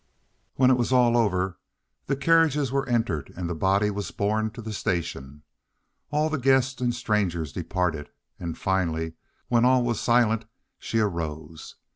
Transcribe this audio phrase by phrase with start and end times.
[0.55, 1.59] When it was all over
[2.07, 5.43] the carriages were entered and the body was borne to the station.
[6.09, 8.09] All the guests and strangers departed,
[8.39, 9.13] and finally,
[9.47, 10.45] when all was silent,
[10.79, 11.75] she arose.